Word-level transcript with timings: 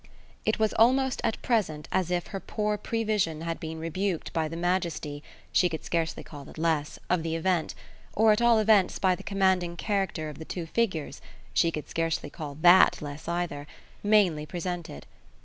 It 0.47 0.57
was 0.57 0.73
almost 0.79 1.21
at 1.23 1.39
present 1.43 1.87
as 1.91 2.09
if 2.09 2.25
her 2.33 2.39
poor 2.39 2.75
prevision 2.75 3.41
had 3.41 3.59
been 3.59 3.77
rebuked 3.77 4.33
by 4.33 4.47
the 4.47 4.57
majesty 4.57 5.21
she 5.51 5.69
could 5.69 5.85
scarcely 5.85 6.23
call 6.23 6.49
it 6.49 6.57
less 6.57 6.97
of 7.07 7.21
the 7.21 7.35
event, 7.35 7.75
or 8.13 8.31
at 8.31 8.41
all 8.41 8.57
events 8.57 8.97
by 8.97 9.13
the 9.13 9.21
commanding 9.21 9.77
character 9.77 10.27
of 10.27 10.39
the 10.39 10.43
two 10.45 10.65
figures 10.65 11.21
(she 11.53 11.69
could 11.69 11.87
scarcely 11.87 12.31
call 12.31 12.55
THAT 12.59 12.99
less 12.99 13.27
either) 13.27 13.67
mainly 14.01 14.47
presented. 14.47 15.05